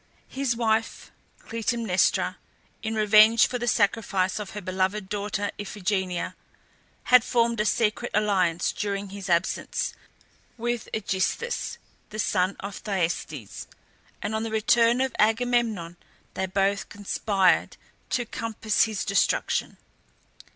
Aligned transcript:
His 0.33 0.55
wife 0.55 1.11
Clytemnestra, 1.37 2.37
in 2.81 2.95
revenge 2.95 3.45
for 3.45 3.59
the 3.59 3.67
sacrifice 3.67 4.39
of 4.39 4.49
her 4.57 4.59
beloved 4.59 5.09
daughter 5.09 5.51
Iphigenia, 5.59 6.35
had 7.13 7.23
formed 7.23 7.59
a 7.59 7.65
secret 7.67 8.09
alliance 8.11 8.71
during 8.71 9.09
his 9.09 9.29
absence 9.29 9.93
with 10.57 10.89
AEgisthus, 10.91 11.77
the 12.09 12.17
son 12.17 12.55
of 12.61 12.77
Thyestes, 12.77 13.67
and 14.23 14.33
on 14.33 14.41
the 14.41 14.49
return 14.49 15.01
of 15.01 15.13
Agamemnon 15.19 15.97
they 16.33 16.47
both 16.47 16.89
conspired 16.89 17.77
to 18.09 18.25
compass 18.25 18.85
his 18.85 19.05
destruction. 19.05 19.77